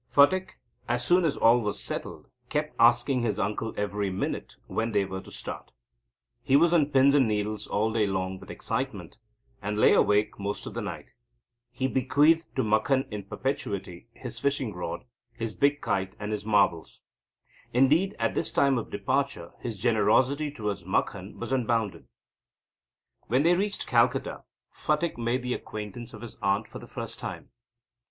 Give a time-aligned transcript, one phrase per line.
[0.11, 0.57] Phatik,
[0.89, 5.21] as soon as all was settled, kept asking his uncle every minute when they were
[5.21, 5.69] to start.
[6.41, 9.19] He was on pins and needles all day long with excitement,
[9.61, 11.09] and lay awake most of the night.
[11.71, 17.03] He bequeathed to Makhan, in perpetuity, his fishing rod, his big kite and his marbles.
[17.71, 22.07] Indeed, at this time of departure his generosity towards Makhan was unbounded.
[23.27, 27.51] When they reached Calcutta, Phatik made the acquaintance of his aunt for the first time.